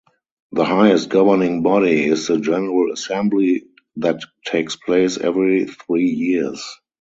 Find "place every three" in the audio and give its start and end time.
4.75-6.07